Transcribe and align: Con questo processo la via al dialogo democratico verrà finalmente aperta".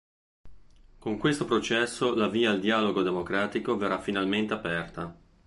Con 0.97 1.19
questo 1.19 1.45
processo 1.45 2.15
la 2.15 2.27
via 2.27 2.49
al 2.49 2.59
dialogo 2.59 3.03
democratico 3.03 3.77
verrà 3.77 3.99
finalmente 4.01 4.51
aperta". 4.51 5.15